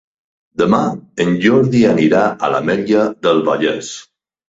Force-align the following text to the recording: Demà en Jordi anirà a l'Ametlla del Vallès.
Demà 0.61 0.79
en 1.27 1.35
Jordi 1.45 1.83
anirà 1.91 2.25
a 2.49 2.53
l'Ametlla 2.57 3.07
del 3.29 3.47
Vallès. 3.53 3.97